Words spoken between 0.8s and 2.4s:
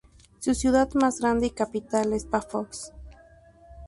más grande y capital es